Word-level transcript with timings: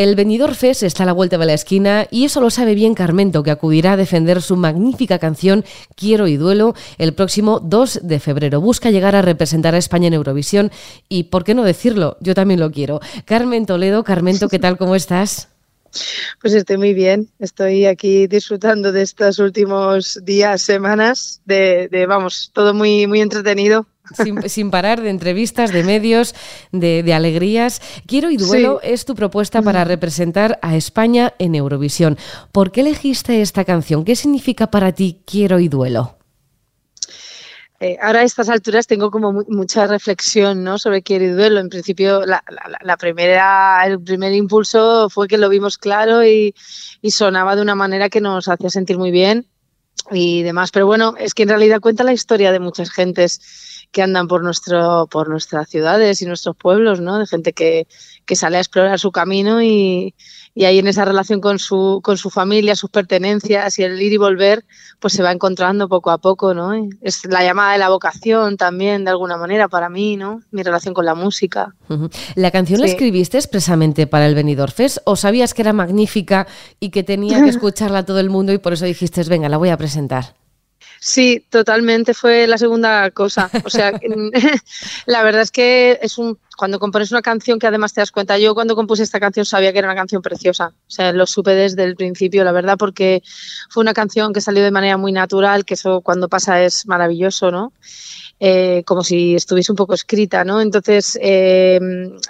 El 0.00 0.14
Benidorm 0.14 0.54
Fest 0.54 0.82
está 0.82 1.02
a 1.02 1.06
la 1.06 1.12
vuelta 1.12 1.36
de 1.36 1.44
la 1.44 1.52
esquina 1.52 2.06
y 2.10 2.24
eso 2.24 2.40
lo 2.40 2.48
sabe 2.48 2.74
bien 2.74 2.94
Carmento, 2.94 3.42
que 3.42 3.50
acudirá 3.50 3.92
a 3.92 3.96
defender 3.98 4.40
su 4.40 4.56
magnífica 4.56 5.18
canción 5.18 5.62
Quiero 5.94 6.26
y 6.26 6.38
Duelo 6.38 6.74
el 6.96 7.12
próximo 7.12 7.60
2 7.60 8.00
de 8.04 8.18
febrero. 8.18 8.62
Busca 8.62 8.90
llegar 8.90 9.14
a 9.14 9.20
representar 9.20 9.74
a 9.74 9.76
España 9.76 10.08
en 10.08 10.14
Eurovisión 10.14 10.70
y, 11.10 11.24
¿por 11.24 11.44
qué 11.44 11.54
no 11.54 11.64
decirlo? 11.64 12.16
Yo 12.20 12.32
también 12.32 12.60
lo 12.60 12.70
quiero. 12.70 13.00
Carmen 13.26 13.66
Toledo, 13.66 14.02
Carmento, 14.02 14.48
¿qué 14.48 14.58
tal? 14.58 14.78
¿Cómo 14.78 14.94
estás? 14.94 15.50
Pues 16.40 16.54
estoy 16.54 16.78
muy 16.78 16.94
bien, 16.94 17.28
estoy 17.38 17.84
aquí 17.84 18.26
disfrutando 18.26 18.92
de 18.92 19.02
estos 19.02 19.38
últimos 19.38 20.18
días, 20.24 20.62
semanas, 20.62 21.42
de, 21.44 22.06
vamos, 22.08 22.52
todo 22.54 22.72
muy, 22.72 23.06
muy 23.06 23.20
entretenido. 23.20 23.86
Sin, 24.46 24.70
parar 24.70 25.00
de 25.00 25.10
entrevistas, 25.10 25.72
de 25.72 25.84
medios, 25.84 26.34
de, 26.72 27.12
alegrías. 27.14 27.80
Quiero 28.06 28.30
y 28.30 28.36
duelo 28.36 28.80
es 28.82 29.04
tu 29.04 29.14
propuesta 29.14 29.62
para 29.62 29.84
representar 29.84 30.58
a 30.62 30.76
España 30.76 31.34
en 31.38 31.54
Eurovisión. 31.54 32.18
¿Por 32.52 32.72
qué 32.72 32.80
elegiste 32.80 33.40
esta 33.40 33.64
canción? 33.64 34.04
¿Qué 34.04 34.16
significa 34.16 34.70
para 34.70 34.92
ti 34.92 35.22
Quiero 35.24 35.60
y 35.60 35.68
duelo? 35.68 36.16
Eh, 37.82 37.96
ahora 38.02 38.20
a 38.20 38.24
estas 38.24 38.50
alturas 38.50 38.86
tengo 38.86 39.10
como 39.10 39.32
mucha 39.48 39.86
reflexión 39.86 40.62
¿no? 40.62 40.78
sobre 40.78 41.02
quiero 41.02 41.24
y 41.24 41.28
duelo. 41.28 41.60
En 41.60 41.70
principio, 41.70 42.26
la, 42.26 42.42
primera, 42.98 43.82
el 43.86 44.02
primer 44.02 44.34
impulso 44.34 45.08
fue 45.08 45.26
que 45.26 45.38
lo 45.38 45.48
vimos 45.48 45.78
claro 45.78 46.22
y, 46.22 46.54
sonaba 47.08 47.56
de 47.56 47.62
una 47.62 47.74
manera 47.74 48.10
que 48.10 48.20
nos 48.20 48.48
hacía 48.48 48.68
sentir 48.68 48.98
muy 48.98 49.10
bien 49.10 49.46
y 50.10 50.42
demás. 50.42 50.70
Pero 50.70 50.86
bueno, 50.86 51.14
es 51.18 51.34
que 51.34 51.44
en 51.44 51.50
realidad 51.50 51.80
cuenta 51.80 52.04
la 52.04 52.12
historia 52.12 52.52
de 52.52 52.60
muchas 52.60 52.90
gentes 52.90 53.86
que 53.92 54.02
andan 54.02 54.28
por 54.28 54.42
nuestro 54.42 55.08
por 55.10 55.28
nuestras 55.28 55.68
ciudades 55.68 56.22
y 56.22 56.26
nuestros 56.26 56.56
pueblos, 56.56 57.00
¿no? 57.00 57.18
De 57.18 57.26
gente 57.26 57.52
que, 57.52 57.86
que 58.24 58.36
sale 58.36 58.56
a 58.56 58.60
explorar 58.60 58.98
su 58.98 59.10
camino 59.10 59.62
y, 59.62 60.14
y 60.54 60.64
ahí 60.64 60.78
en 60.78 60.88
esa 60.88 61.04
relación 61.04 61.40
con 61.40 61.58
su, 61.58 62.00
con 62.02 62.18
su 62.18 62.28
familia, 62.28 62.74
sus 62.74 62.90
pertenencias 62.90 63.78
y 63.78 63.84
el 63.84 64.00
ir 64.02 64.12
y 64.12 64.16
volver, 64.16 64.64
pues 64.98 65.12
se 65.12 65.22
va 65.22 65.30
encontrando 65.30 65.88
poco 65.88 66.10
a 66.10 66.18
poco, 66.18 66.54
¿no? 66.54 66.72
Es 67.00 67.24
la 67.24 67.44
llamada 67.44 67.72
de 67.72 67.78
la 67.78 67.88
vocación 67.88 68.56
también, 68.56 69.04
de 69.04 69.10
alguna 69.10 69.36
manera, 69.36 69.68
para 69.68 69.88
mí, 69.88 70.16
¿no? 70.16 70.40
Mi 70.50 70.62
relación 70.62 70.92
con 70.92 71.04
la 71.04 71.14
música. 71.14 71.74
¿La 72.34 72.50
canción 72.50 72.80
la 72.80 72.86
escribiste 72.86 73.38
expresamente 73.38 74.06
para 74.06 74.26
el 74.26 74.34
Benidorm 74.34 74.72
Fest 74.72 74.98
o 75.04 75.14
sabías 75.14 75.54
que 75.54 75.62
era 75.62 75.72
magnífica 75.72 76.46
y 76.80 76.90
que 76.90 77.04
tenía 77.04 77.42
que 77.42 77.48
escucharla 77.50 78.04
todo 78.04 78.18
el 78.18 78.30
mundo 78.30 78.52
y 78.52 78.58
por 78.58 78.72
eso 78.72 78.84
dijiste, 78.84 79.22
venga, 79.24 79.48
la 79.48 79.56
voy 79.56 79.68
a 79.68 79.76
presentar? 79.80 80.34
Sí, 81.00 81.42
totalmente 81.48 82.12
fue 82.12 82.46
la 82.46 82.58
segunda 82.58 83.10
cosa. 83.10 83.50
O 83.64 83.70
sea, 83.70 83.92
la 85.06 85.22
verdad 85.22 85.40
es 85.40 85.50
que 85.50 85.98
es 86.02 86.18
un 86.18 86.38
cuando 86.60 86.78
compones 86.78 87.10
una 87.10 87.22
canción 87.22 87.58
que 87.58 87.66
además 87.66 87.94
te 87.94 88.02
das 88.02 88.12
cuenta, 88.12 88.36
yo 88.36 88.54
cuando 88.54 88.76
compuse 88.76 89.02
esta 89.02 89.18
canción 89.18 89.46
sabía 89.46 89.72
que 89.72 89.78
era 89.78 89.88
una 89.88 89.94
canción 89.94 90.20
preciosa, 90.20 90.74
o 90.74 90.90
sea, 90.90 91.10
lo 91.10 91.26
supe 91.26 91.52
desde 91.52 91.84
el 91.84 91.96
principio, 91.96 92.44
la 92.44 92.52
verdad, 92.52 92.76
porque 92.76 93.22
fue 93.70 93.80
una 93.80 93.94
canción 93.94 94.34
que 94.34 94.42
salió 94.42 94.62
de 94.62 94.70
manera 94.70 94.98
muy 94.98 95.10
natural, 95.10 95.64
que 95.64 95.72
eso 95.72 96.02
cuando 96.02 96.28
pasa 96.28 96.62
es 96.62 96.86
maravilloso, 96.86 97.50
¿no? 97.50 97.72
Eh, 98.42 98.84
como 98.86 99.04
si 99.04 99.34
estuviese 99.34 99.70
un 99.70 99.76
poco 99.76 99.92
escrita, 99.92 100.44
¿no? 100.44 100.62
Entonces 100.62 101.18
eh, 101.20 101.78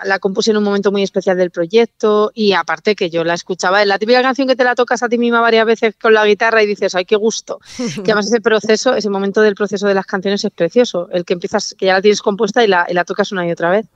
la 0.04 0.18
compuse 0.18 0.50
en 0.50 0.56
un 0.56 0.64
momento 0.64 0.90
muy 0.90 1.04
especial 1.04 1.36
del 1.36 1.52
proyecto 1.52 2.32
y 2.34 2.52
aparte 2.52 2.96
que 2.96 3.10
yo 3.10 3.22
la 3.22 3.34
escuchaba, 3.34 3.84
la 3.84 3.96
típica 3.96 4.20
canción 4.20 4.48
que 4.48 4.56
te 4.56 4.64
la 4.64 4.74
tocas 4.74 5.04
a 5.04 5.08
ti 5.08 5.18
misma 5.18 5.40
varias 5.40 5.66
veces 5.66 5.94
con 6.00 6.12
la 6.12 6.26
guitarra 6.26 6.64
y 6.64 6.66
dices, 6.66 6.96
ay, 6.96 7.04
qué 7.04 7.14
gusto. 7.14 7.60
que 8.04 8.10
además 8.10 8.26
ese 8.26 8.40
proceso, 8.40 8.94
ese 8.94 9.08
momento 9.08 9.40
del 9.40 9.54
proceso 9.54 9.86
de 9.86 9.94
las 9.94 10.04
canciones 10.04 10.44
es 10.44 10.50
precioso, 10.50 11.08
el 11.12 11.24
que 11.24 11.34
empiezas, 11.34 11.76
que 11.78 11.86
ya 11.86 11.94
la 11.94 12.02
tienes 12.02 12.22
compuesta 12.22 12.64
y 12.64 12.66
la, 12.66 12.86
y 12.88 12.94
la 12.94 13.04
tocas 13.04 13.30
una 13.30 13.46
y 13.46 13.52
otra 13.52 13.70
vez. 13.70 13.86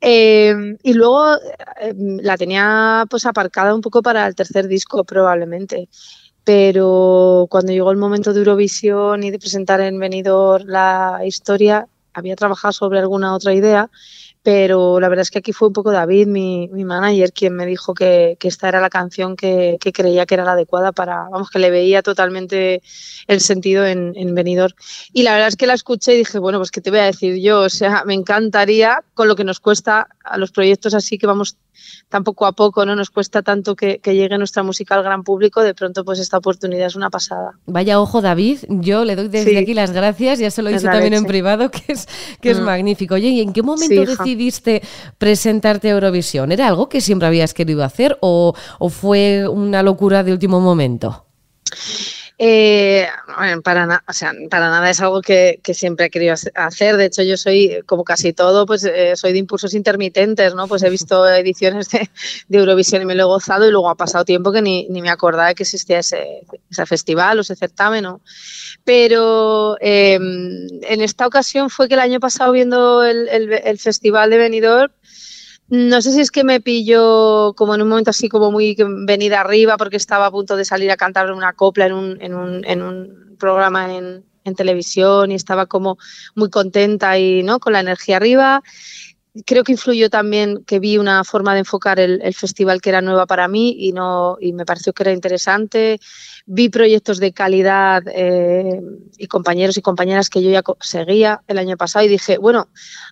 Eh, 0.00 0.76
y 0.82 0.92
luego 0.92 1.36
la 1.92 2.36
tenía 2.36 3.04
pues 3.10 3.26
aparcada 3.26 3.74
un 3.74 3.80
poco 3.80 4.02
para 4.02 4.26
el 4.26 4.34
tercer 4.34 4.68
disco 4.68 5.04
probablemente. 5.04 5.88
Pero 6.44 7.46
cuando 7.50 7.72
llegó 7.72 7.90
el 7.90 7.98
momento 7.98 8.32
de 8.32 8.38
Eurovisión 8.38 9.22
y 9.22 9.30
de 9.30 9.38
presentar 9.38 9.80
en 9.80 9.98
Benidorm 9.98 10.66
la 10.66 11.20
historia, 11.24 11.86
había 12.14 12.36
trabajado 12.36 12.72
sobre 12.72 12.98
alguna 12.98 13.34
otra 13.34 13.52
idea, 13.52 13.90
pero 14.42 15.00
la 15.00 15.08
verdad 15.08 15.22
es 15.22 15.30
que 15.30 15.38
aquí 15.38 15.52
fue 15.52 15.68
un 15.68 15.74
poco 15.74 15.90
David, 15.90 16.26
mi, 16.26 16.68
mi 16.68 16.84
manager, 16.84 17.32
quien 17.32 17.54
me 17.54 17.66
dijo 17.66 17.94
que, 17.94 18.36
que 18.38 18.48
esta 18.48 18.68
era 18.68 18.80
la 18.80 18.88
canción 18.88 19.36
que, 19.36 19.76
que, 19.80 19.92
creía 19.92 20.26
que 20.26 20.34
era 20.34 20.44
la 20.44 20.52
adecuada 20.52 20.92
para, 20.92 21.28
vamos, 21.30 21.50
que 21.50 21.58
le 21.58 21.70
veía 21.70 22.02
totalmente 22.02 22.82
el 23.26 23.40
sentido 23.40 23.84
en, 23.84 24.12
en 24.16 24.34
Benidorm. 24.34 24.74
Y 25.12 25.22
la 25.22 25.32
verdad 25.32 25.48
es 25.48 25.56
que 25.56 25.66
la 25.66 25.74
escuché 25.74 26.14
y 26.14 26.18
dije, 26.18 26.38
bueno, 26.38 26.58
pues 26.58 26.70
qué 26.70 26.80
te 26.80 26.90
voy 26.90 27.00
a 27.00 27.04
decir 27.04 27.36
yo, 27.42 27.60
o 27.60 27.68
sea, 27.68 28.04
me 28.04 28.14
encantaría 28.14 29.02
con 29.14 29.28
lo 29.28 29.36
que 29.36 29.44
nos 29.44 29.60
cuesta 29.60 30.08
a 30.24 30.38
los 30.38 30.52
proyectos 30.52 30.94
así 30.94 31.18
que 31.18 31.26
vamos 31.26 31.56
tan 32.08 32.24
poco 32.24 32.46
a 32.46 32.52
poco, 32.52 32.86
¿no? 32.86 32.96
Nos 32.96 33.10
cuesta 33.10 33.42
tanto 33.42 33.76
que, 33.76 34.00
llegue 34.04 34.38
nuestra 34.38 34.62
música 34.62 34.94
al 34.94 35.02
gran 35.02 35.22
público, 35.22 35.62
de 35.62 35.74
pronto 35.74 36.04
pues 36.04 36.18
esta 36.18 36.38
oportunidad 36.38 36.86
es 36.86 36.96
una 36.96 37.10
pasada. 37.10 37.52
Vaya 37.66 38.00
ojo, 38.00 38.22
David, 38.22 38.60
yo 38.68 39.04
le 39.04 39.16
doy 39.16 39.28
desde 39.28 39.58
aquí 39.58 39.74
las 39.74 39.92
gracias, 39.92 40.38
ya 40.38 40.50
se 40.50 40.62
lo 40.62 40.70
he 40.70 40.72
dicho 40.72 40.86
también 40.86 41.14
en 41.14 41.24
privado, 41.24 41.70
que 41.70 41.82
es, 41.88 42.08
que 42.40 42.50
es 42.50 42.60
mm. 42.60 42.64
magnífico. 42.64 43.14
Oye, 43.14 43.28
¿y 43.28 43.40
en 43.40 43.52
qué 43.52 43.62
momento 43.62 44.02
decidiste 44.38 44.82
presentarte 45.18 45.88
a 45.88 45.92
Eurovisión? 45.92 46.52
¿Era 46.52 46.68
algo 46.68 46.88
que 46.88 47.00
siempre 47.00 47.26
habías 47.26 47.54
querido 47.54 47.82
hacer 47.84 48.16
o, 48.20 48.54
o 48.78 48.88
fue 48.88 49.48
una 49.48 49.82
locura 49.82 50.22
de 50.22 50.32
último 50.32 50.60
momento? 50.60 51.26
Eh, 52.40 53.08
para, 53.64 54.04
o 54.06 54.12
sea, 54.12 54.32
para 54.48 54.70
nada 54.70 54.88
es 54.88 55.00
algo 55.00 55.20
que, 55.22 55.60
siempre 55.74 56.06
he 56.06 56.10
querido 56.10 56.34
hacer. 56.54 56.96
De 56.96 57.06
hecho, 57.06 57.22
yo 57.24 57.36
soy, 57.36 57.82
como 57.84 58.04
casi 58.04 58.32
todo, 58.32 58.64
pues 58.64 58.84
eh, 58.84 59.16
soy 59.16 59.32
de 59.32 59.38
impulsos 59.38 59.74
intermitentes, 59.74 60.54
¿no? 60.54 60.68
Pues 60.68 60.84
he 60.84 60.90
visto 60.90 61.28
ediciones 61.28 61.88
de, 61.90 62.08
Eurovisión 62.50 63.02
y 63.02 63.06
me 63.06 63.16
lo 63.16 63.22
he 63.24 63.26
gozado 63.26 63.66
y 63.66 63.72
luego 63.72 63.90
ha 63.90 63.96
pasado 63.96 64.24
tiempo 64.24 64.52
que 64.52 64.62
ni, 64.62 64.88
me 64.88 65.10
acordaba 65.10 65.48
de 65.48 65.56
que 65.56 65.64
existía 65.64 65.98
ese, 65.98 66.42
festival 66.86 67.38
o 67.38 67.40
ese 67.40 67.56
certamen, 67.56 68.04
¿no? 68.04 68.20
Pero 68.84 69.76
em, 69.80 70.68
en 70.82 71.00
esta 71.00 71.26
ocasión 71.26 71.70
fue 71.70 71.88
que 71.88 71.94
el 71.94 72.00
año 72.00 72.20
pasado 72.20 72.52
viendo 72.52 73.04
el, 73.04 73.28
el 73.28 73.78
festival 73.78 74.30
de 74.30 74.38
Benidorm, 74.38 74.92
no 75.68 76.00
sé 76.00 76.12
si 76.12 76.20
es 76.20 76.30
que 76.30 76.44
me 76.44 76.60
pilló 76.60 77.52
como 77.54 77.74
en 77.74 77.82
un 77.82 77.88
momento 77.88 78.10
así 78.10 78.28
como 78.28 78.50
muy 78.50 78.76
venida 79.06 79.40
arriba 79.40 79.76
porque 79.76 79.96
estaba 79.96 80.26
a 80.26 80.30
punto 80.30 80.56
de 80.56 80.64
salir 80.64 80.90
a 80.90 80.96
cantar 80.96 81.30
una 81.30 81.52
copla 81.52 81.86
en 81.86 81.92
un, 81.92 82.22
en 82.22 82.34
un, 82.34 82.64
en 82.64 82.82
un 82.82 83.36
programa 83.38 83.94
en, 83.94 84.24
en, 84.44 84.54
televisión 84.54 85.30
y 85.30 85.34
estaba 85.34 85.66
como 85.66 85.98
muy 86.34 86.48
contenta 86.48 87.18
y 87.18 87.42
no 87.42 87.60
con 87.60 87.74
la 87.74 87.80
energía 87.80 88.16
arriba 88.16 88.62
creo 89.44 89.64
que 89.64 89.72
influyó 89.72 90.10
también 90.10 90.64
que 90.64 90.78
vi 90.78 90.98
una 90.98 91.24
forma 91.24 91.52
de 91.52 91.60
enfocar 91.60 92.00
el, 92.00 92.34
festival 92.34 92.80
que 92.80 92.90
era 92.90 93.00
nueva 93.00 93.26
para 93.26 93.48
mí 93.48 93.74
y, 93.78 93.92
no, 93.92 94.36
y 94.40 94.52
me 94.52 94.64
pareció 94.64 94.92
que 94.92 95.02
era 95.02 95.12
interesante. 95.12 96.00
Vi 96.46 96.68
proyectos 96.68 97.18
de 97.18 97.32
calidad 97.32 98.02
eh, 98.06 98.80
y 99.16 99.26
compañeros 99.26 99.76
y 99.76 99.82
compañeras 99.82 100.30
que 100.30 100.42
yo 100.42 100.50
ya 100.50 100.62
seguía 100.80 101.42
el 101.46 101.58
año 101.58 101.76
pasado 101.76 102.04
y 102.04 102.08
dije, 102.08 102.38
bueno, 102.38 102.68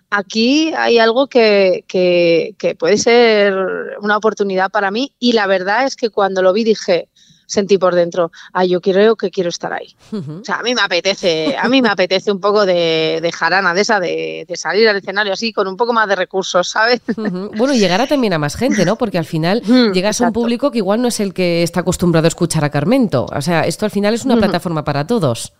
aquí 0.09 0.73
hay 0.75 0.99
algo 0.99 1.27
que, 1.27 1.83
que, 1.87 2.55
que 2.57 2.75
puede 2.75 2.97
ser 2.97 3.53
una 4.01 4.17
oportunidad 4.17 4.71
para 4.71 4.91
mí 4.91 5.13
y 5.19 5.33
la 5.33 5.47
verdad 5.47 5.85
es 5.85 5.95
que 5.95 6.09
cuando 6.09 6.41
lo 6.41 6.53
vi 6.53 6.63
dije, 6.63 7.09
sentí 7.47 7.79
por 7.79 7.95
dentro, 7.95 8.31
ah, 8.53 8.65
yo 8.65 8.79
creo 8.81 9.15
que 9.15 9.31
quiero 9.31 9.49
estar 9.49 9.73
ahí. 9.73 9.95
O 10.11 10.43
sea, 10.43 10.57
a 10.57 10.63
mí 10.63 10.75
me 10.75 10.81
apetece, 10.81 11.57
a 11.57 11.67
mí 11.67 11.81
me 11.81 11.89
apetece 11.89 12.31
un 12.31 12.39
poco 12.39 12.65
de, 12.65 13.19
de 13.21 13.31
jarana 13.31 13.73
de 13.73 13.81
esa, 13.81 13.99
de, 13.99 14.45
salir 14.55 14.87
al 14.87 14.97
escenario 14.97 15.33
así 15.33 15.53
con 15.53 15.67
un 15.67 15.77
poco 15.77 15.93
más 15.93 16.07
de 16.07 16.15
recursos, 16.15 16.69
¿sabes? 16.69 17.01
Bueno, 17.57 17.73
y 17.73 17.79
llegará 17.79 18.07
también 18.07 18.33
a 18.33 18.37
más 18.37 18.55
gente, 18.55 18.85
¿no? 18.85 18.97
Porque 18.97 19.17
al 19.17 19.25
final 19.25 19.61
llegas 19.93 20.21
a 20.21 20.27
un 20.27 20.33
público 20.33 20.71
que 20.71 20.79
igual 20.79 21.01
no 21.01 21.07
es 21.07 21.19
el 21.19 21.33
que 21.33 21.63
está 21.63 21.79
acostumbrado 21.79 22.25
a 22.25 22.27
escuchar 22.27 22.63
a 22.63 22.69
Carmento. 22.69 23.25
O 23.33 23.41
sea, 23.41 23.61
esto 23.61 23.85
al 23.85 23.91
final 23.91 24.13
es 24.13 24.25
una 24.25 24.35
plataforma 24.37 24.83
para 24.83 25.07
todos. 25.07 25.53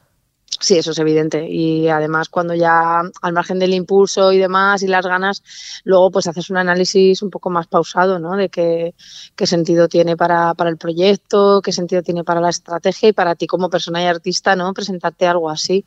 Sí, 0.59 0.75
eso 0.77 0.91
es 0.91 0.97
evidente. 0.97 1.47
Y 1.47 1.87
además, 1.87 2.29
cuando 2.29 2.55
ya 2.55 3.01
al 3.21 3.33
margen 3.33 3.59
del 3.59 3.75
impulso 3.75 4.31
y 4.31 4.39
demás 4.39 4.81
y 4.81 4.87
las 4.87 5.05
ganas, 5.05 5.43
luego 5.83 6.09
pues 6.09 6.27
haces 6.27 6.49
un 6.49 6.57
análisis 6.57 7.21
un 7.21 7.29
poco 7.29 7.51
más 7.51 7.67
pausado, 7.67 8.17
¿no? 8.17 8.35
De 8.35 8.49
qué, 8.49 8.95
qué 9.35 9.45
sentido 9.45 9.88
tiene 9.88 10.17
para, 10.17 10.55
para, 10.55 10.71
el 10.71 10.77
proyecto, 10.77 11.61
qué 11.61 11.71
sentido 11.71 12.01
tiene 12.01 12.23
para 12.23 12.41
la 12.41 12.49
estrategia 12.49 13.09
y 13.09 13.13
para 13.13 13.35
ti 13.35 13.45
como 13.45 13.69
persona 13.69 14.01
y 14.01 14.07
artista, 14.07 14.55
¿no? 14.55 14.73
Presentarte 14.73 15.27
algo 15.27 15.49
así. 15.49 15.85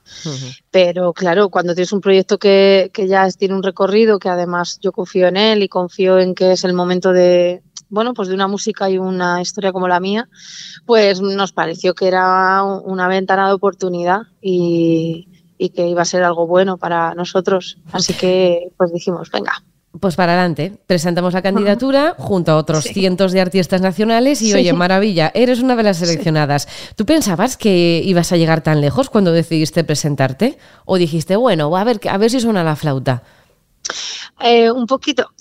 Pero 0.70 1.12
claro, 1.14 1.48
cuando 1.48 1.74
tienes 1.74 1.92
un 1.92 2.00
proyecto 2.00 2.38
que, 2.38 2.90
que 2.92 3.08
ya 3.08 3.28
tiene 3.30 3.54
un 3.54 3.64
recorrido, 3.64 4.20
que 4.20 4.28
además 4.28 4.78
yo 4.80 4.92
confío 4.92 5.26
en 5.26 5.36
él 5.36 5.62
y 5.64 5.68
confío 5.68 6.18
en 6.20 6.34
que 6.34 6.52
es 6.52 6.62
el 6.62 6.74
momento 6.74 7.12
de, 7.12 7.62
bueno, 7.90 8.14
pues 8.14 8.28
de 8.28 8.34
una 8.34 8.48
música 8.48 8.88
y 8.88 8.98
una 8.98 9.42
historia 9.42 9.72
como 9.72 9.88
la 9.88 10.00
mía, 10.00 10.28
pues 10.86 11.20
nos 11.20 11.52
pareció 11.52 11.94
que 11.94 12.06
era 12.06 12.62
una 12.62 13.08
ventana 13.08 13.48
de 13.48 13.54
oportunidad 13.54 14.22
y, 14.40 15.26
que 15.74 15.86
iba 15.86 16.02
a 16.02 16.06
ser 16.06 16.22
algo 16.22 16.46
bueno 16.46 16.78
para 16.78 17.14
nosotros. 17.14 17.76
Así 17.92 18.14
que 18.14 18.68
pues 18.78 18.92
dijimos, 18.92 19.30
venga. 19.30 19.62
Pues 19.98 20.14
para 20.14 20.32
adelante, 20.32 20.78
presentamos 20.86 21.34
la 21.34 21.42
candidatura 21.42 22.14
junto 22.16 22.52
a 22.52 22.56
otros 22.56 22.84
cientos 22.84 23.32
de 23.32 23.40
artistas 23.40 23.80
nacionales 23.80 24.40
y 24.40 24.54
oye, 24.54 24.72
maravilla, 24.72 25.32
eres 25.34 25.60
una 25.60 25.74
de 25.74 25.82
las 25.82 25.98
seleccionadas. 25.98 26.68
¿Tú 26.94 27.04
pensabas 27.04 27.56
que 27.56 28.00
ibas 28.04 28.30
a 28.30 28.36
llegar 28.36 28.62
tan 28.62 28.80
lejos 28.80 29.10
cuando 29.10 29.32
decidiste 29.32 29.82
presentarte? 29.82 30.58
¿O 30.84 30.96
dijiste, 30.96 31.34
bueno, 31.34 31.76
a 31.76 31.82
ver, 31.82 32.00
a 32.08 32.18
ver 32.18 32.30
si 32.30 32.40
suena 32.40 32.62
la 32.62 32.76
flauta? 32.76 33.24
Eh, 34.40 34.70
un 34.70 34.86
poquito 34.86 35.32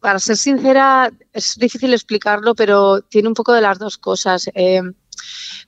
para 0.00 0.18
ser 0.18 0.36
sincera, 0.36 1.10
es 1.32 1.56
difícil 1.56 1.92
explicarlo, 1.94 2.54
pero 2.54 3.00
tiene 3.00 3.28
un 3.28 3.34
poco 3.34 3.52
de 3.52 3.60
las 3.60 3.78
dos 3.78 3.98
cosas. 3.98 4.50
Eh, 4.54 4.82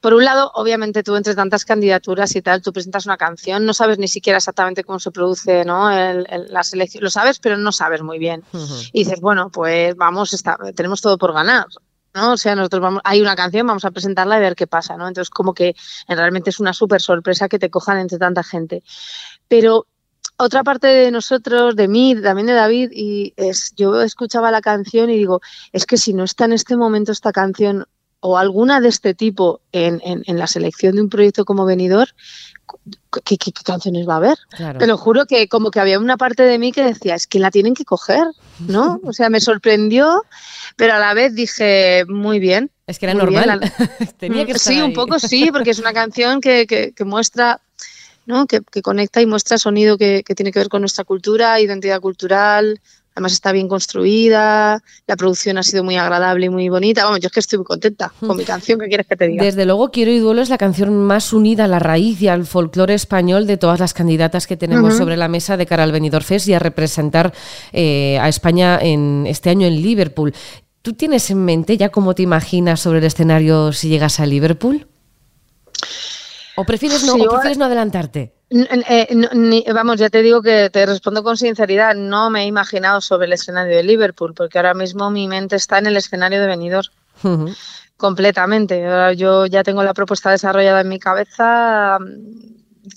por 0.01 0.15
un 0.15 0.25
lado, 0.25 0.51
obviamente 0.55 1.03
tú 1.03 1.17
entre 1.17 1.35
tantas 1.35 1.65
candidaturas 1.65 2.35
y 2.37 2.43
tal, 2.43 2.63
tú 2.63 2.73
presentas 2.73 3.07
una 3.07 3.17
canción, 3.17 3.65
no 3.65 3.73
sabes 3.73 3.99
ni 3.99 4.09
siquiera 4.09 4.39
exactamente 4.39 4.85
cómo 4.85 4.99
se 4.99 5.11
produce 5.11 5.65
¿no? 5.65 5.91
la 5.91 6.63
selección, 6.63 7.05
lo 7.05 7.11
sabes, 7.11 7.39
pero 7.39 7.57
no 7.57 7.73
sabes 7.73 8.03
muy 8.03 8.19
bien. 8.19 8.43
Y 8.93 9.05
dices, 9.05 9.21
bueno, 9.21 9.51
pues 9.51 9.97
vamos, 9.97 10.33
está, 10.35 10.59
tenemos 10.75 11.01
todo 11.01 11.19
por 11.19 11.33
ganar. 11.33 11.67
¿no? 12.15 12.33
O 12.33 12.37
sea, 12.37 12.55
nosotros 12.55 12.81
vamos, 12.81 13.01
hay 13.05 13.21
una 13.21 13.35
canción, 13.35 13.67
vamos 13.67 13.85
a 13.85 13.91
presentarla 13.91 14.39
y 14.39 14.41
ver 14.41 14.55
qué 14.55 14.67
pasa, 14.67 14.97
¿no? 14.97 15.09
Entonces, 15.09 15.31
como 15.31 15.53
que 15.53 15.75
realmente 16.07 16.51
es 16.51 16.61
una 16.61 16.73
súper 16.73 17.03
sorpresa 17.03 17.49
que 17.49 17.59
te 17.59 17.71
cojan 17.71 17.99
entre 17.99 18.19
tanta 18.19 18.45
gente. 18.45 18.85
Pero 19.49 19.87
otra 20.37 20.65
parte 20.65 20.87
de 20.89 21.11
nosotros, 21.11 21.77
de 21.77 21.89
mí, 21.89 22.17
también 22.21 22.47
de 22.47 22.55
David, 22.55 22.91
y 22.93 23.35
es, 23.37 23.73
yo 23.77 24.03
escuchaba 24.03 24.51
la 24.51 24.61
canción 24.61 25.11
y 25.11 25.17
digo, 25.17 25.41
es 25.73 25.87
que 25.87 25.97
si 25.97 26.13
no 26.13 26.25
está 26.25 26.45
en 26.47 26.53
este 26.53 26.77
momento 26.77 27.13
esta 27.13 27.33
canción 27.33 27.87
o 28.27 28.39
alguna 28.39 28.81
de 28.81 28.89
este 28.89 29.13
tipo 29.13 29.61
en, 29.71 30.01
en, 30.03 30.39
la 30.39 30.47
selección 30.47 30.97
de 30.97 31.03
un 31.03 31.11
proyecto 31.11 31.45
como 31.45 31.67
venidor, 31.67 32.09
¿qué, 33.23 33.37
canciones 33.63 34.09
va 34.09 34.15
a 34.15 34.17
haber? 34.17 34.39
Te 34.79 34.87
lo 34.87 34.97
juro 34.97 35.27
que 35.27 35.47
como 35.47 35.71
que 35.71 35.79
había 35.79 35.99
una 35.99 36.17
parte 36.17 36.43
de 36.43 36.59
mí 36.59 36.73
que 36.73 36.83
decía, 36.83 37.17
es 37.17 37.27
que 37.27 37.39
la 37.39 37.51
tienen 37.51 37.75
que 37.75 37.85
coger, 37.85 38.25
¿no? 38.61 38.99
O 39.05 39.13
sea, 39.13 39.29
me 39.29 39.41
sorprendió, 39.41 40.23
pero 40.77 40.95
a 40.95 40.99
la 40.99 41.13
vez 41.13 41.35
dije, 41.35 42.07
muy 42.09 42.39
bien. 42.39 42.71
Es 42.87 42.99
que 42.99 43.05
era 43.05 43.15
normal. 43.15 43.61
Tenía 44.19 44.47
que 44.47 44.59
sí, 44.59 44.81
un 44.81 44.95
poco 44.95 45.19
sí, 45.19 45.51
porque 45.53 45.71
es 45.71 45.79
una 45.79 45.93
canción 45.93 46.41
que, 46.41 46.67
que, 46.67 47.05
muestra... 47.05 47.61
¿no? 48.27 48.47
Que, 48.47 48.63
conecta 48.83 49.21
y 49.21 49.27
muestra 49.27 49.59
sonido 49.59 49.97
que, 49.99 50.23
que, 50.25 50.35
tiene 50.35 50.53
que 50.53 50.59
ver 50.59 50.69
con 50.69 50.83
nuestra 50.83 51.05
cultura, 51.05 51.61
identidad 51.61 52.01
cultural, 52.01 52.81
Además 53.15 53.33
está 53.33 53.53
bien 53.53 53.69
construida, 53.69 54.83
la 55.07 55.17
producción 55.17 55.57
ha 55.57 55.63
sido 55.63 55.85
muy 55.85 55.95
agradable 55.97 56.47
y 56.47 56.49
muy 56.49 56.69
bonita. 56.69 57.05
Vamos, 57.05 57.21
yo 57.21 57.29
es 57.29 57.33
que 57.33 57.39
estoy 57.39 57.59
muy 57.59 57.65
contenta 57.65 58.13
con 58.19 58.37
mi 58.37 58.43
canción, 58.43 58.81
¿qué 58.81 58.89
quieres 58.89 59.07
que 59.07 59.15
te 59.15 59.29
diga? 59.29 59.45
Desde 59.45 59.65
luego, 59.65 59.93
Quiero 59.93 60.11
y 60.11 60.19
Duelo 60.19 60.43
es 60.43 60.49
la 60.49 60.59
canción 60.59 60.93
más 61.05 61.33
unida 61.33 61.65
a 61.65 61.69
la 61.69 61.79
raíz 61.79 62.21
y 62.21 62.27
al 62.27 62.45
folclore 62.45 62.95
español 62.95 63.47
de 63.47 63.57
todas 63.57 63.79
las 63.79 63.95
candidatas 63.95 64.49
que 64.49 64.57
tenemos 64.57 64.97
sobre 64.97 65.17
la 65.17 65.29
mesa 65.29 65.57
de 65.57 65.65
cara 65.65 65.85
al 65.85 65.93
Benidorm 65.93 66.25
Fest 66.25 66.49
y 66.49 66.55
a 66.55 66.59
representar 66.59 67.33
eh, 67.73 68.19
a 68.21 68.29
España 68.29 68.81
en 68.83 69.27
este 69.29 69.49
año 69.49 69.69
en 69.69 69.81
Liverpool. 69.81 70.35
¿Tú 70.83 70.95
tienes 70.95 71.31
en 71.31 71.45
mente 71.45 71.77
ya 71.77 71.91
cómo 71.91 72.17
te 72.17 72.23
imaginas 72.23 72.81
sobre 72.81 72.99
el 72.99 73.05
escenario 73.05 73.73
si 73.73 73.91
llegas 73.91 74.19
a 74.19 74.27
Liverpool? 74.27 74.89
¿O 76.57 76.65
prefieres 76.65 77.05
no, 77.05 77.15
¿o 77.15 77.29
prefieres 77.29 77.59
no 77.59 77.65
adelantarte? 77.65 78.35
Eh, 78.51 79.73
vamos, 79.73 79.99
ya 79.99 80.11
te 80.11 80.23
digo 80.23 80.41
que 80.41 80.71
te 80.71 80.87
respondo 80.87 81.25
con 81.25 81.37
sinceridad, 81.37 81.95
no 81.95 82.31
me 82.31 82.43
he 82.43 82.47
imaginado 82.47 83.01
sobre 83.01 83.27
el 83.27 83.33
escenario 83.33 83.77
de 83.77 83.83
Liverpool, 83.83 84.35
porque 84.35 84.59
ahora 84.59 84.75
mismo 84.75 85.11
mi 85.11 85.27
mente 85.27 85.57
está 85.57 85.79
en 85.79 85.87
el 85.87 85.97
escenario 85.97 86.41
de 86.41 86.47
Benidorm. 86.47 86.93
Completamente. 87.97 88.85
yo 89.17 89.47
ya 89.47 89.63
tengo 89.63 89.83
la 89.83 89.95
propuesta 89.95 90.31
desarrollada 90.31 90.83
en 90.83 90.89
mi 90.89 90.99
cabeza, 90.99 91.99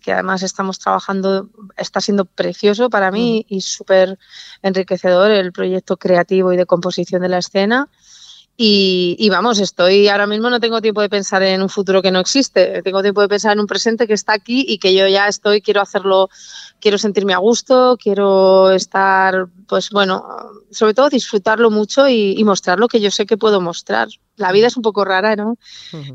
que 0.03 0.11
además 0.11 0.43
estamos 0.43 0.79
trabajando, 0.79 1.49
está 1.77 2.01
siendo 2.01 2.25
precioso 2.25 2.89
para 2.89 3.09
mí 3.09 3.45
y 3.47 3.61
súper 3.61 4.19
enriquecedor 4.61 5.31
el 5.31 5.51
proyecto 5.53 5.97
creativo 5.97 6.51
y 6.51 6.57
de 6.57 6.65
composición 6.65 7.21
de 7.21 7.29
la 7.29 7.37
escena. 7.37 7.89
Y, 8.59 9.29
vamos, 9.29 9.59
estoy 9.59 10.07
ahora 10.07 10.25
mismo 10.25 10.49
no 10.49 10.59
tengo 10.59 10.81
tiempo 10.81 11.01
de 11.01 11.09
pensar 11.09 11.43
en 11.43 11.61
un 11.61 11.69
futuro 11.69 12.01
que 12.01 12.09
no 12.09 12.19
existe, 12.19 12.81
tengo 12.81 13.03
tiempo 13.03 13.21
de 13.21 13.27
pensar 13.27 13.53
en 13.53 13.59
un 13.59 13.67
presente 13.67 14.07
que 14.07 14.13
está 14.13 14.33
aquí 14.33 14.65
y 14.67 14.79
que 14.79 14.95
yo 14.95 15.07
ya 15.07 15.27
estoy, 15.27 15.61
quiero 15.61 15.79
hacerlo, 15.79 16.29
quiero 16.79 16.97
sentirme 16.97 17.35
a 17.35 17.37
gusto, 17.37 17.97
quiero 18.01 18.71
estar, 18.71 19.45
pues 19.67 19.91
bueno, 19.91 20.25
sobre 20.71 20.95
todo 20.95 21.09
disfrutarlo 21.09 21.69
mucho 21.69 22.07
y, 22.09 22.43
mostrar 22.45 22.79
lo 22.79 22.87
que 22.87 22.99
yo 22.99 23.11
sé 23.11 23.27
que 23.27 23.37
puedo 23.37 23.61
mostrar. 23.61 24.07
La 24.37 24.51
vida 24.51 24.67
es 24.67 24.77
un 24.77 24.81
poco 24.81 25.05
rara, 25.05 25.35
¿no? 25.35 25.57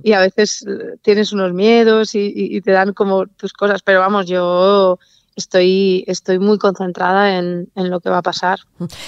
Y 0.03 0.13
a 0.13 0.21
veces 0.21 0.65
eh, 0.67 0.97
tienes 1.01 1.33
unos 1.33 1.53
miedos 1.53 2.17
y, 2.17 2.61
te 2.63 2.73
dan 2.73 2.93
como 2.93 3.27
tus 3.27 3.53
cosas, 3.53 3.83
pero 3.83 4.01
vamos, 4.01 4.27
yo 4.27 4.99
estoy, 5.37 6.03
estoy 6.09 6.41
muy 6.41 6.59
concentrada 6.59 7.39
en, 7.39 7.71
en, 7.77 7.89
lo 7.89 8.01
que 8.01 8.11
va 8.11 8.19
a 8.19 8.23
pasar. 8.23 8.59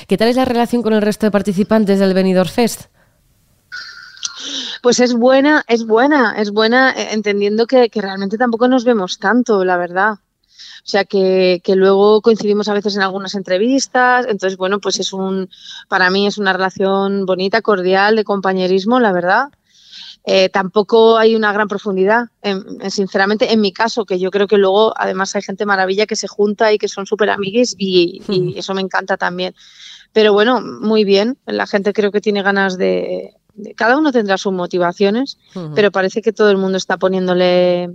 ¿Qué 0.07 0.17
tal 0.17 0.29
es 0.29 0.37
la 0.37 0.45
relación 0.45 0.83
con 0.83 0.93
el 0.93 1.03
resto 1.03 1.27
de 1.27 1.33
participantes 1.33 1.99
del 1.99 2.15
Benidorm 2.15 2.49
Fest? 2.49 2.94
Pues 4.85 5.01
es 5.01 5.15
buena, 5.15 5.65
es 5.67 5.87
buena, 5.87 6.35
es 6.37 6.51
buena, 6.51 6.91
eh, 6.91 7.09
entendiendo 7.13 7.67
que, 7.67 7.89
realmente 7.91 8.37
tampoco 8.37 8.69
nos 8.69 8.85
vemos 8.85 9.19
tanto, 9.19 9.65
la 9.65 9.79
verdad. 9.79 10.13
O 10.13 10.87
sea 10.87 11.07
que, 11.07 11.63
luego 11.69 12.21
coincidimos 12.21 12.69
a 12.69 12.75
veces 12.75 12.95
en 12.95 13.01
algunas 13.01 13.35
entrevistas. 13.35 14.27
Entonces, 14.29 14.59
bueno, 14.59 14.81
pues 14.81 15.01
es 15.01 15.15
un, 15.15 15.49
para 15.89 16.11
mí 16.11 16.27
es 16.27 16.37
una 16.37 16.53
relación 16.53 17.25
bonita, 17.25 17.63
cordial, 17.63 18.15
de 18.15 18.25
compañerismo, 18.25 19.01
la 19.01 19.13
verdad. 19.13 19.49
Eh, 20.23 20.51
tampoco 20.51 21.17
hay 21.17 21.35
una 21.35 21.51
gran 21.55 21.67
profundidad, 21.67 22.29
sinceramente, 22.91 23.55
en 23.55 23.63
mi 23.63 23.73
caso, 23.73 24.05
que 24.05 24.19
yo 24.19 24.31
creo 24.31 24.47
que 24.47 24.59
luego 24.59 24.93
además 24.99 25.35
hay 25.35 25.41
gente 25.41 25.65
maravilla 25.65 26.05
que 26.05 26.15
se 26.15 26.29
junta 26.29 26.75
y 26.75 26.79
que 26.79 26.89
son 26.89 27.07
súper 27.07 27.31
amigues 27.31 27.75
y, 27.79 28.21
y, 28.29 28.53
eso 28.59 28.75
me 28.75 28.83
encanta 28.83 29.17
también. 29.17 29.55
Pero 30.13 30.35
bueno, 30.35 30.61
muy 30.61 31.05
bien, 31.05 31.39
la 31.47 31.67
gente 31.67 31.95
creo 31.95 32.13
que 32.13 32.21
tiene 32.21 32.43
ganas 32.43 32.77
de, 32.77 33.35
cada 33.77 33.97
uno 33.97 34.13
tendrá 34.13 34.39
sus 34.39 34.53
motivaciones, 34.53 35.39
pero 35.75 35.91
parece 35.91 36.23
que 36.23 36.33
todo 36.33 36.51
el 36.51 36.57
mundo 36.57 36.77
está 36.79 36.97
poniéndole 36.97 37.91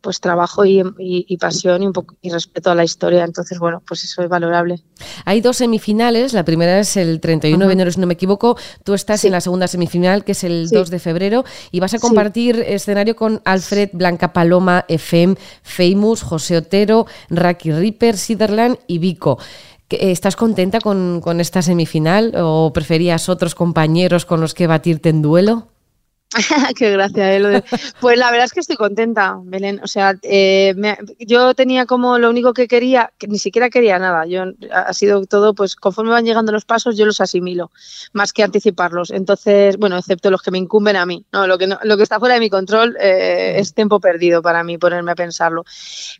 pues 0.00 0.20
trabajo 0.20 0.64
y, 0.64 1.36
pasión 1.38 1.82
y 1.82 1.86
un 1.86 1.92
poco 1.92 2.16
y 2.22 2.30
respeto 2.30 2.70
a 2.70 2.74
la 2.74 2.84
historia. 2.84 3.24
Entonces, 3.24 3.58
bueno, 3.58 3.82
pues 3.86 4.04
eso 4.04 4.22
es 4.22 4.28
valorable. 4.28 4.80
Hay 5.24 5.40
dos 5.40 5.58
semifinales. 5.58 6.32
La 6.32 6.44
primera 6.44 6.78
es 6.80 6.96
el 6.96 7.20
31 7.20 7.66
de 7.66 7.72
enero, 7.72 7.90
si 7.90 8.00
no 8.00 8.06
me 8.06 8.14
equivoco. 8.14 8.56
Tú 8.84 8.94
estás 8.94 9.24
en 9.24 9.32
la 9.32 9.40
segunda 9.40 9.68
semifinal, 9.68 10.24
que 10.24 10.32
es 10.32 10.44
el 10.44 10.68
2 10.68 10.90
de 10.90 10.98
febrero, 10.98 11.44
y 11.70 11.80
vas 11.80 11.94
a 11.94 11.98
compartir 11.98 12.64
escenario 12.66 13.16
con 13.16 13.42
Alfred, 13.44 13.90
Blanca 13.92 14.32
Paloma, 14.32 14.84
FM, 14.88 15.36
Famous, 15.62 16.22
José 16.22 16.56
Otero, 16.56 17.06
Raki 17.28 17.72
Ripper, 17.72 18.16
Siderland 18.16 18.78
y 18.86 18.98
Vico. 18.98 19.38
¿Estás 19.90 20.36
contenta 20.36 20.80
con, 20.80 21.20
con 21.20 21.40
esta 21.40 21.62
semifinal 21.62 22.32
o 22.36 22.72
preferías 22.72 23.28
otros 23.28 23.54
compañeros 23.54 24.24
con 24.24 24.40
los 24.40 24.54
que 24.54 24.66
batirte 24.66 25.08
en 25.08 25.22
duelo? 25.22 25.68
Qué 26.76 26.92
gracia, 26.92 27.36
¿eh? 27.36 27.64
Pues 28.00 28.16
la 28.16 28.30
verdad 28.30 28.44
es 28.44 28.52
que 28.52 28.60
estoy 28.60 28.76
contenta, 28.76 29.36
Belén. 29.42 29.80
O 29.82 29.88
sea, 29.88 30.14
eh, 30.22 30.74
yo 31.18 31.54
tenía 31.54 31.86
como 31.86 32.18
lo 32.18 32.30
único 32.30 32.54
que 32.54 32.68
quería, 32.68 33.12
que 33.18 33.26
ni 33.26 33.38
siquiera 33.38 33.68
quería 33.68 33.98
nada. 33.98 34.26
Yo 34.26 34.44
ha 34.72 34.92
sido 34.92 35.24
todo, 35.26 35.54
pues 35.54 35.74
conforme 35.74 36.12
van 36.12 36.24
llegando 36.24 36.52
los 36.52 36.64
pasos, 36.64 36.96
yo 36.96 37.04
los 37.04 37.20
asimilo, 37.20 37.72
más 38.12 38.32
que 38.32 38.44
anticiparlos. 38.44 39.10
Entonces, 39.10 39.76
bueno, 39.76 39.98
excepto 39.98 40.30
los 40.30 40.42
que 40.42 40.52
me 40.52 40.58
incumben 40.58 40.94
a 40.94 41.04
mí. 41.04 41.24
No, 41.32 41.48
lo 41.48 41.58
que 41.58 41.66
lo 41.66 41.96
que 41.96 42.02
está 42.02 42.20
fuera 42.20 42.34
de 42.34 42.40
mi 42.40 42.48
control 42.50 42.96
eh, 43.00 43.56
es 43.58 43.74
tiempo 43.74 43.98
perdido 43.98 44.40
para 44.40 44.62
mí 44.62 44.78
ponerme 44.78 45.10
a 45.10 45.16
pensarlo. 45.16 45.64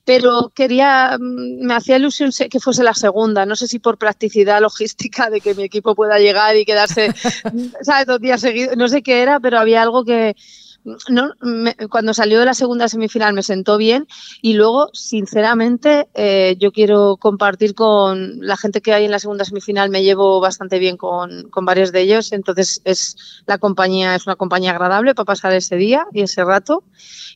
Pero 0.04 0.50
quería, 0.52 1.18
mm, 1.20 1.64
me 1.64 1.74
hacía 1.74 1.96
ilusión 1.96 2.32
que 2.50 2.58
fuese 2.58 2.82
la 2.82 2.94
segunda. 2.94 3.46
No 3.46 3.54
sé 3.54 3.68
si 3.68 3.78
por 3.78 3.96
practicidad 3.96 4.60
logística 4.60 5.30
de 5.30 5.40
que 5.40 5.54
mi 5.54 5.62
equipo 5.62 5.94
pueda 5.94 6.18
llegar 6.18 6.56
y 6.56 6.64
quedarse, 6.64 7.12
¿sabes? 7.82 8.06
Dos 8.06 8.20
días 8.20 8.40
seguidos. 8.40 8.76
No 8.76 8.88
sé 8.88 9.02
qué 9.02 9.22
era, 9.22 9.38
pero 9.38 9.60
había 9.60 9.82
algo 9.82 9.99
que 10.04 10.34
no, 11.04 11.30
cuando 11.90 12.14
salió 12.14 12.38
de 12.38 12.46
la 12.46 12.54
segunda 12.54 12.88
semifinal 12.88 13.34
me 13.34 13.42
sentó 13.42 13.76
bien 13.76 14.06
y 14.40 14.54
luego, 14.54 14.88
sinceramente, 14.92 16.08
eh, 16.14 16.56
yo 16.58 16.72
quiero 16.72 17.16
compartir 17.18 17.74
con 17.74 18.40
la 18.40 18.56
gente 18.56 18.80
que 18.80 18.94
hay 18.94 19.04
en 19.04 19.10
la 19.10 19.18
segunda 19.18 19.44
semifinal, 19.44 19.90
me 19.90 20.02
llevo 20.02 20.40
bastante 20.40 20.78
bien 20.78 20.96
con, 20.96 21.50
con, 21.50 21.64
varios 21.64 21.92
de 21.92 22.00
ellos, 22.00 22.32
entonces 22.32 22.80
es 22.84 23.16
la 23.46 23.58
compañía, 23.58 24.14
es 24.14 24.26
una 24.26 24.36
compañía 24.36 24.70
agradable 24.70 25.14
para 25.14 25.26
pasar 25.26 25.52
ese 25.52 25.76
día 25.76 26.06
y 26.12 26.22
ese 26.22 26.44
rato 26.44 26.84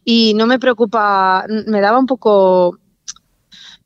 y 0.05 0.35
no 0.35 0.47
me 0.47 0.59
preocupa, 0.59 1.45
me 1.67 1.81
daba 1.81 1.99
un 1.99 2.07
poco, 2.07 2.79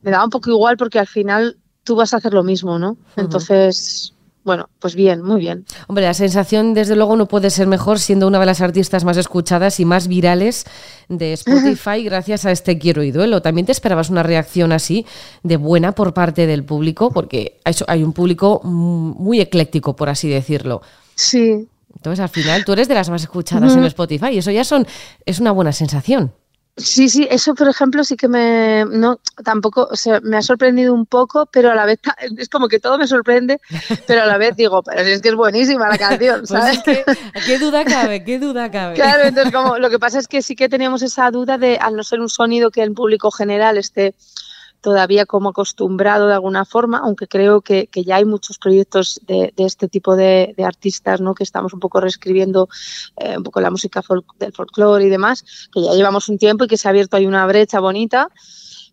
me 0.01 0.11
daba 0.11 0.25
un 0.25 0.31
poco 0.31 0.51
igual 0.51 0.77
porque 0.77 0.99
al 0.99 1.07
final 1.09 1.59
tú 1.83 1.97
vas 1.97 2.15
a 2.15 2.19
hacer 2.19 2.35
lo 2.35 2.45
mismo, 2.45 2.79
¿no? 2.79 2.97
Entonces 3.17 4.15
bueno, 4.49 4.71
pues 4.79 4.95
bien, 4.95 5.21
muy 5.21 5.41
bien. 5.41 5.67
Hombre, 5.89 6.07
la 6.07 6.15
sensación 6.15 6.73
desde 6.73 6.97
luego 6.97 7.17
no 7.17 7.29
puede 7.29 7.51
ser 7.51 7.67
mejor 7.67 7.99
siendo 7.99 8.27
una 8.27 8.41
de 8.41 8.47
las 8.47 8.63
artistas 8.63 9.05
más 9.05 9.19
escuchadas 9.19 9.79
y 9.79 9.85
más 9.85 10.09
virales 10.09 10.65
de 11.11 11.33
Spotify 11.35 12.03
gracias 12.03 12.47
a 12.47 12.51
este 12.51 12.79
Quiero 12.79 13.03
y 13.03 13.11
Duelo. 13.11 13.43
¿También 13.43 13.67
te 13.67 13.73
esperabas 13.73 14.09
una 14.09 14.23
reacción 14.23 14.73
así 14.73 15.05
de 15.43 15.59
buena 15.59 15.93
por 15.93 16.15
parte 16.15 16.47
del 16.47 16.65
público? 16.65 17.11
Porque 17.11 17.61
hay 17.87 18.03
un 18.03 18.15
público 18.15 18.63
muy 18.65 19.39
ecléctico, 19.43 19.95
por 19.95 20.09
así 20.09 20.31
decirlo. 20.31 20.81
Sí. 21.15 21.69
Entonces, 21.95 22.21
al 22.21 22.31
final, 22.31 22.65
tú 22.65 22.73
eres 22.73 22.89
de 22.89 22.95
las 22.95 23.11
más 23.11 23.21
escuchadas 23.21 23.77
en 23.77 23.85
Spotify 23.85 24.29
y 24.33 24.39
eso 24.39 24.51
ya 24.51 24.65
son, 24.65 24.87
es 25.27 25.41
una 25.41 25.51
buena 25.51 25.73
sensación. 25.73 26.33
Sí, 26.79 27.09
sí, 27.09 27.27
eso 27.29 27.55
por 27.57 27.69
ejemplo 27.69 28.05
sí 28.05 28.17
que 28.17 28.29
me, 28.29 28.85
no, 28.85 29.19
tampoco, 29.45 29.89
o 29.91 29.97
sea, 29.97 30.21
me 30.21 30.37
ha 30.37 30.43
sorprendido 30.43 30.95
un 30.95 31.07
poco, 31.07 31.47
pero 31.47 31.73
a 31.73 31.75
la 31.75 31.85
vez 31.85 31.99
es 32.39 32.49
como 32.49 32.69
que 32.69 32.79
todo 32.79 32.99
me 32.99 33.07
sorprende, 33.07 33.61
pero 34.07 34.23
a 34.23 34.27
la 34.27 34.39
vez 34.39 34.57
digo, 34.57 34.83
pero 34.83 35.01
es 35.01 35.21
que 35.21 35.31
es 35.31 35.35
buenísima 35.35 35.89
la 35.89 35.99
canción, 35.99 36.45
pues 36.47 36.51
¿sabes? 36.51 36.81
¿Qué 37.47 37.59
duda 37.59 37.85
cabe? 37.85 38.23
¿Qué 38.25 38.39
duda 38.39 38.71
cabe? 38.71 38.95
Claro, 38.95 39.25
entonces 39.25 39.53
como 39.53 39.79
lo 39.79 39.91
que 39.91 39.99
pasa 39.99 40.19
es 40.21 40.29
que 40.29 40.41
sí 40.41 40.55
que 40.55 40.69
teníamos 40.69 41.03
esa 41.03 41.31
duda 41.31 41.59
de, 41.59 41.79
al 41.79 41.97
no 41.97 42.05
ser 42.05 42.21
un 42.21 42.29
sonido 42.29 42.71
que 42.71 42.83
el 42.83 42.93
público 42.93 43.31
general 43.33 43.77
esté 43.77 44.15
todavía 44.81 45.27
como 45.27 45.51
acostumbrado 45.51 46.29
de 46.29 46.35
alguna 46.35 46.65
forma, 46.65 46.99
aunque 46.99 47.27
creo 47.27 47.61
que, 47.61 47.89
ya 47.95 48.17
hay 48.17 48.25
muchos 48.25 48.59
proyectos 48.59 49.21
de, 49.27 49.53
este 49.57 49.89
tipo 49.89 50.17
de, 50.17 50.55
artistas, 50.65 51.21
¿no? 51.21 51.35
Que 51.35 51.45
estamos 51.45 51.73
un 51.73 51.81
poco 51.81 52.01
reescribiendo 52.01 52.69
eh, 53.17 53.37
un 53.37 53.43
poco 53.43 53.61
la 53.61 53.71
música 53.71 54.03
del 54.39 54.53
folclore 54.53 55.05
y 55.05 55.09
demás, 55.09 55.45
que 55.73 55.83
ya 55.83 55.93
llevamos 55.95 56.29
un 56.29 56.39
tiempo 56.39 56.65
y 56.65 56.69
que 56.69 56.77
se 56.77 56.89
ha 56.89 56.91
abierto 56.91 57.17
ahí 57.17 57.27
una 57.27 57.47
brecha 57.47 57.81
bonita 57.81 58.31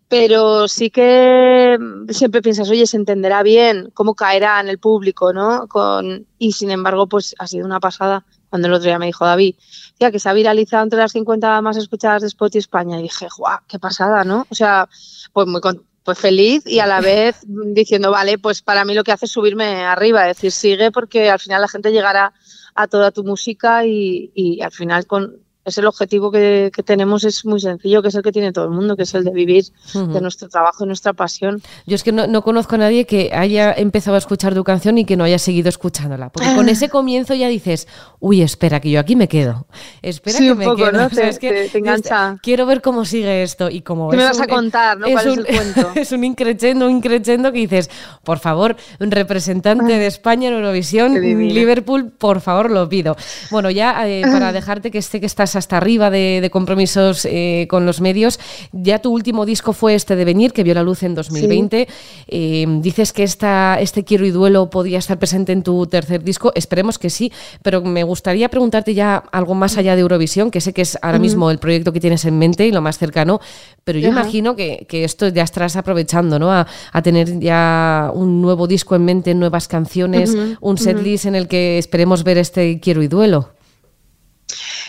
pero 0.08 0.68
sí 0.68 0.90
que 0.90 1.76
siempre 2.10 2.42
piensas, 2.42 2.70
oye, 2.70 2.86
se 2.86 2.96
entenderá 2.96 3.42
bien 3.42 3.90
cómo 3.92 4.14
caerá 4.14 4.60
en 4.60 4.68
el 4.68 4.78
público, 4.78 5.32
¿no? 5.32 5.66
Con, 5.66 6.26
y 6.38 6.52
sin 6.52 6.70
embargo, 6.70 7.08
pues 7.08 7.34
ha 7.38 7.46
sido 7.46 7.66
una 7.66 7.80
pasada. 7.80 8.24
Cuando 8.50 8.68
el 8.68 8.74
otro 8.74 8.86
día 8.86 8.98
me 8.98 9.06
dijo 9.06 9.24
David, 9.24 9.54
ya 9.98 10.10
que 10.10 10.18
se 10.18 10.28
ha 10.28 10.32
viralizado 10.32 10.84
entre 10.84 10.98
las 10.98 11.12
50 11.12 11.60
más 11.62 11.76
escuchadas 11.76 12.22
de 12.22 12.28
Spotify 12.28 12.58
España, 12.58 12.98
y 12.98 13.04
dije, 13.04 13.26
guau, 13.36 13.58
qué 13.68 13.78
pasada, 13.78 14.24
¿no? 14.24 14.46
O 14.50 14.54
sea, 14.54 14.88
pues 15.32 15.46
muy 15.46 15.60
pues 16.04 16.18
feliz 16.18 16.64
y 16.66 16.78
a 16.78 16.86
la 16.86 17.00
vez 17.00 17.40
diciendo, 17.46 18.12
vale, 18.12 18.38
pues 18.38 18.62
para 18.62 18.84
mí 18.84 18.94
lo 18.94 19.02
que 19.02 19.10
hace 19.10 19.26
es 19.26 19.32
subirme 19.32 19.84
arriba, 19.84 20.28
es 20.30 20.36
decir, 20.36 20.52
sigue 20.52 20.92
porque 20.92 21.30
al 21.30 21.40
final 21.40 21.60
la 21.60 21.68
gente 21.68 21.90
llegará 21.90 22.32
a 22.76 22.86
toda 22.86 23.10
tu 23.10 23.24
música 23.24 23.84
y, 23.84 24.30
y 24.32 24.62
al 24.62 24.70
final 24.70 25.06
con, 25.06 25.40
es 25.66 25.76
el 25.78 25.86
objetivo 25.86 26.30
que, 26.30 26.70
tenemos 26.84 27.24
es 27.24 27.44
muy 27.44 27.60
sencillo, 27.60 28.00
que 28.00 28.08
es 28.08 28.14
el 28.14 28.22
que 28.22 28.30
tiene 28.30 28.52
todo 28.52 28.66
el 28.66 28.70
mundo, 28.70 28.96
que 28.96 29.02
es 29.02 29.14
el 29.14 29.24
de 29.24 29.32
vivir 29.32 29.64
de 29.94 30.20
nuestro 30.20 30.48
trabajo 30.48 30.84
y 30.84 30.86
nuestra 30.86 31.12
pasión. 31.12 31.60
Yo 31.86 31.96
es 31.96 32.04
que 32.04 32.12
no, 32.12 32.42
conozco 32.42 32.76
a 32.76 32.78
nadie 32.78 33.04
que 33.04 33.32
haya 33.34 33.72
empezado 33.72 34.14
a 34.14 34.18
escuchar 34.18 34.54
tu 34.54 34.62
canción 34.62 34.96
y 34.96 35.04
que 35.04 35.16
no 35.16 35.24
haya 35.24 35.40
seguido 35.40 35.68
escuchándola, 35.68 36.30
porque 36.30 36.54
con 36.54 36.68
ese 36.68 36.88
comienzo 36.88 37.34
ya 37.34 37.48
dices, 37.48 37.88
uy, 38.20 38.42
espera, 38.42 38.78
que 38.78 38.90
yo 38.92 39.00
aquí 39.00 39.16
me 39.16 39.26
quedo. 39.26 39.66
Espera 40.02 40.38
que 40.38 40.54
me 40.54 40.64
quedo. 40.76 40.92
¿no? 40.92 41.10
te, 41.10 41.78
engancha. 41.78 42.38
Quiero 42.42 42.64
ver 42.64 42.80
cómo 42.80 43.04
sigue 43.04 43.42
esto 43.42 43.68
y 43.68 43.82
cómo 43.82 44.08
¿Qué 44.10 44.18
me 44.18 44.24
vas 44.24 44.40
a 44.40 44.46
contar? 44.46 44.98
¿no? 44.98 45.08
¿Cuál 45.10 45.26
es, 45.26 45.36
el 45.36 45.46
cuento? 45.46 45.90
es 45.96 46.12
un 46.12 46.22
increchendo, 46.22 46.86
un 46.86 46.92
increchendo 46.92 47.50
que 47.50 47.58
dices, 47.58 47.90
por 48.22 48.38
favor, 48.38 48.76
un 49.00 49.10
representante 49.10 49.98
de 49.98 50.06
España 50.06 50.48
en 50.48 50.54
Eurovisión, 50.54 51.14
Liverpool, 51.14 52.12
por 52.12 52.40
favor, 52.40 52.70
lo 52.70 52.88
pido. 52.88 53.16
Bueno, 53.50 53.68
ya 53.70 54.06
eh, 54.08 54.22
para 54.22 54.52
dejarte 54.52 54.92
que 54.92 54.98
esté 54.98 55.18
que 55.18 55.26
estás 55.26 55.55
hasta 55.56 55.76
arriba 55.76 56.10
de, 56.10 56.48
compromisos 56.52 57.24
eh, 57.24 57.66
con 57.68 57.86
los 57.86 58.00
medios. 58.00 58.38
Ya 58.72 59.00
tu 59.00 59.12
último 59.12 59.44
disco 59.46 59.72
fue 59.72 59.94
este 59.94 60.16
de 60.16 60.24
Venir, 60.24 60.52
que 60.52 60.62
vio 60.62 60.74
la 60.74 60.82
luz 60.82 61.02
en 61.02 61.14
2020. 61.14 61.88
Eh, 62.28 62.66
dices 62.80 63.12
que 63.12 63.22
esta, 63.22 63.78
este 63.80 64.04
Quiero 64.04 64.26
y 64.26 64.30
Duelo 64.30 64.70
podía 64.70 64.98
estar 64.98 65.18
presente 65.18 65.52
en 65.52 65.62
tu 65.62 65.86
tercer 65.86 66.22
disco. 66.22 66.52
Esperemos 66.54 66.98
que 66.98 67.10
sí, 67.10 67.32
pero 67.62 67.82
me 67.82 68.04
gustaría 68.04 68.48
preguntarte 68.48 68.94
ya 68.94 69.16
algo 69.32 69.54
más 69.54 69.76
allá 69.76 69.94
de 69.94 70.02
Eurovisión, 70.02 70.50
que 70.50 70.60
sé 70.60 70.72
que 70.72 70.82
es 70.82 70.98
ahora 71.02 71.18
mismo 71.18 71.50
el 71.50 71.58
proyecto 71.58 71.92
que 71.92 72.00
tienes 72.00 72.24
en 72.24 72.38
mente 72.38 72.66
y 72.66 72.72
lo 72.72 72.80
más 72.80 72.98
cercano, 72.98 73.40
pero 73.84 73.98
yo 73.98 74.08
imagino 74.08 74.56
que, 74.56 74.86
esto 74.90 75.28
ya 75.28 75.42
estarás 75.42 75.76
aprovechando, 75.76 76.38
¿no? 76.38 76.52
A, 76.52 76.66
tener 77.02 77.38
ya 77.38 78.10
un 78.14 78.42
nuevo 78.42 78.66
disco 78.66 78.96
en 78.96 79.04
mente, 79.04 79.34
nuevas 79.34 79.68
canciones, 79.68 80.36
un 80.60 80.78
setlist 80.78 81.26
en 81.26 81.36
el 81.36 81.46
que 81.46 81.78
esperemos 81.78 82.24
ver 82.24 82.38
este 82.38 82.80
Quiero 82.80 83.02
y 83.02 83.08
Duelo. 83.08 83.55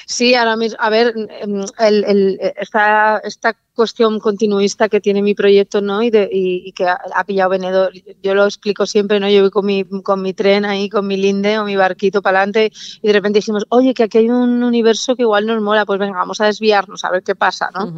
Sí, 0.09 0.35
ahora 0.35 0.55
mismo, 0.55 0.77
a 0.79 0.89
ver, 0.89 1.13
em, 1.17 1.65
el, 1.79 2.03
el, 2.05 2.39
esta, 2.55 3.17
esta 3.25 3.57
cuestión 3.73 4.19
continuista 4.21 4.87
que 4.87 5.01
tiene 5.01 5.21
mi 5.21 5.35
proyecto, 5.35 5.81
¿no? 5.81 6.01
Y, 6.01 6.09
de, 6.09 6.29
y, 6.31 6.71
que 6.71 6.87
ha, 6.87 7.23
pillado 7.25 7.49
venedor. 7.49 7.91
Yo 8.23 8.33
lo 8.33 8.45
explico 8.45 8.85
siempre, 8.85 9.19
¿no? 9.19 9.29
Yo 9.29 9.41
voy 9.41 9.51
con 9.51 9.65
mi, 9.65 9.83
con 9.83 10.21
mi 10.21 10.33
tren 10.33 10.63
ahí, 10.63 10.87
con 10.87 11.05
mi 11.07 11.17
linde 11.17 11.59
o 11.59 11.65
mi 11.65 11.75
barquito 11.75 12.21
para 12.21 12.39
adelante 12.39 12.71
y 13.01 13.07
de 13.07 13.13
repente 13.13 13.39
dijimos, 13.39 13.65
oye, 13.67 13.93
que 13.93 14.03
aquí 14.03 14.19
hay 14.19 14.29
un 14.29 14.63
universo 14.63 15.17
que 15.17 15.23
igual 15.23 15.45
nos 15.45 15.61
mola, 15.61 15.85
pues 15.85 15.99
venga, 15.99 16.17
vamos 16.17 16.39
a 16.39 16.45
desviarnos 16.45 17.03
a 17.03 17.11
ver 17.11 17.21
qué 17.21 17.35
pasa, 17.35 17.69
¿no? 17.73 17.93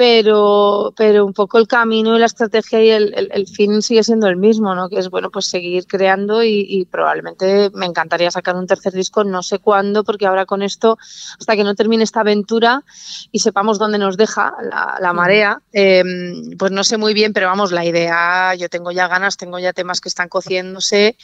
Pero, 0.00 0.94
pero 0.96 1.26
un 1.26 1.34
poco 1.34 1.58
el 1.58 1.68
camino 1.68 2.16
y 2.16 2.18
la 2.18 2.24
estrategia 2.24 2.82
y 2.82 2.88
el, 2.88 3.28
el, 3.34 3.46
fin 3.46 3.82
sigue 3.82 4.02
siendo 4.02 4.28
el 4.28 4.36
mismo, 4.36 4.74
¿no? 4.74 4.88
Que 4.88 4.98
es, 4.98 5.10
bueno, 5.10 5.28
pues 5.30 5.44
seguir 5.44 5.86
creando 5.86 6.42
y, 6.42 6.88
probablemente 6.90 7.68
me 7.74 7.84
encantaría 7.84 8.30
sacar 8.30 8.56
un 8.56 8.66
tercer 8.66 8.94
disco, 8.94 9.24
no 9.24 9.42
sé 9.42 9.58
cuándo, 9.58 10.02
porque 10.02 10.24
ahora 10.24 10.46
con 10.46 10.62
esto, 10.62 10.96
hasta 11.38 11.54
que 11.54 11.64
no 11.64 11.74
termine 11.74 12.02
esta 12.02 12.20
aventura 12.20 12.82
y 13.30 13.40
sepamos 13.40 13.78
dónde 13.78 13.98
nos 13.98 14.16
deja 14.16 14.54
la, 14.98 15.12
marea, 15.12 15.60
em, 15.70 16.56
pues 16.56 16.72
no 16.72 16.82
sé 16.82 16.96
muy 16.96 17.12
bien, 17.12 17.34
pero 17.34 17.48
vamos, 17.48 17.70
la 17.70 17.84
idea, 17.84 18.54
yo 18.54 18.70
tengo 18.70 18.92
ya 18.92 19.06
ganas, 19.06 19.36
tengo 19.36 19.58
ya 19.58 19.74
temas 19.74 20.00
que 20.00 20.08
están 20.08 20.30
cociéndose. 20.30 21.14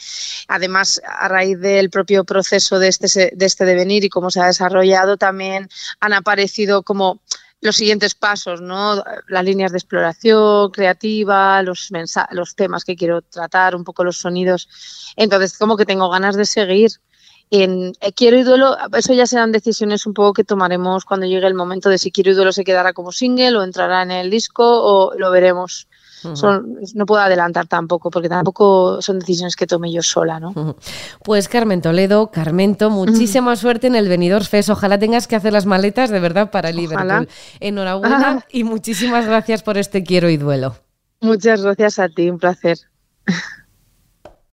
Además, 0.49 1.01
a 1.03 1.27
raíz 1.27 1.59
del 1.59 1.89
propio 1.89 2.25
proceso 2.25 2.77
de 2.77 2.89
este, 2.89 3.31
de 3.35 3.45
este 3.47 3.65
devenir 3.65 4.03
y 4.03 4.09
cómo 4.09 4.29
se 4.29 4.39
ha 4.39 4.45
desarrollado, 4.45 5.17
también 5.17 5.67
han 5.99 6.13
aparecido 6.13 6.83
como 6.83 7.19
los 7.61 7.75
siguientes 7.75 8.15
pasos, 8.15 8.61
¿no? 8.61 9.03
Las 9.27 9.43
líneas 9.43 9.71
de 9.71 9.79
exploración 9.79 10.71
creativa, 10.71 11.61
los, 11.63 11.89
los 12.31 12.55
temas 12.55 12.83
que 12.83 12.95
quiero 12.95 13.21
tratar, 13.21 13.75
un 13.75 13.83
poco 13.83 14.03
los 14.03 14.17
sonidos. 14.17 14.69
Entonces, 15.15 15.57
como 15.57 15.77
que 15.77 15.85
tengo 15.85 16.09
ganas 16.09 16.35
de 16.35 16.45
seguir. 16.45 16.91
En 17.49 17.93
eh, 18.01 18.11
Quiero 18.11 18.37
y 18.37 18.43
Duelo, 18.43 18.75
eso 18.93 19.13
ya 19.13 19.25
serán 19.25 19.53
decisiones 19.53 20.05
un 20.05 20.13
poco 20.13 20.33
que 20.33 20.43
tomaremos 20.43 21.05
cuando 21.05 21.25
llegue 21.25 21.47
el 21.47 21.53
momento 21.53 21.89
de 21.89 21.97
si 21.97 22.11
Quiero 22.11 22.31
y 22.31 22.33
Duelo 22.33 22.51
se 22.51 22.65
quedará 22.65 22.91
como 22.91 23.13
single 23.13 23.57
o 23.57 23.63
entrará 23.63 24.01
en 24.03 24.11
el 24.11 24.29
disco 24.29 24.65
o 24.65 25.17
lo 25.17 25.31
veremos 25.31 25.87
no 26.23 27.05
puedo 27.05 27.21
adelantar 27.21 27.67
tampoco, 27.67 28.09
porque 28.09 28.29
tampoco 28.29 29.01
son 29.01 29.19
decisiones 29.19 29.55
que 29.55 29.67
tome 29.67 29.91
yo 29.91 30.01
sola, 30.01 30.39
¿no? 30.39 30.75
Pues 31.23 31.47
Carmen 31.47 31.81
Toledo, 31.81 32.31
Carmento, 32.31 32.89
muchísima 32.89 33.55
suerte 33.55 33.87
en 33.87 33.95
el 33.95 34.07
Venidor 34.07 34.43
Fest. 34.45 34.69
Ojalá 34.69 34.97
tengas 34.99 35.27
que 35.27 35.35
hacer 35.35 35.53
las 35.53 35.65
maletas 35.65 36.09
de 36.09 36.19
verdad 36.19 36.51
para 36.51 36.71
Liverpool. 36.71 37.27
Enhorabuena 37.59 38.45
y 38.51 38.63
muchísimas 38.63 39.25
gracias 39.25 39.63
por 39.63 39.77
este 39.77 40.03
quiero 40.03 40.29
y 40.29 40.37
duelo. 40.37 40.75
Muchas 41.21 41.61
gracias 41.61 41.99
a 41.99 42.09
ti, 42.09 42.29
un 42.29 42.39
placer. 42.39 42.77